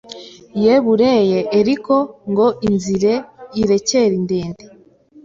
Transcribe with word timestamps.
ye 0.63 0.73
Bureye 0.83 1.39
eriko 1.59 1.95
ngo 2.31 2.47
inzire 2.67 3.13
irecyeri 3.61 4.17
ndende. 4.25 4.65